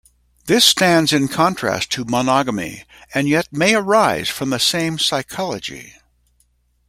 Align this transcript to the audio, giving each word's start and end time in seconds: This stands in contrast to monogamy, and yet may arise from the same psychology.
This 0.45 0.65
stands 0.65 1.13
in 1.13 1.27
contrast 1.27 1.91
to 1.91 2.05
monogamy, 2.05 2.85
and 3.13 3.29
yet 3.29 3.53
may 3.53 3.75
arise 3.75 4.29
from 4.29 4.49
the 4.49 4.57
same 4.57 4.97
psychology. 4.97 5.93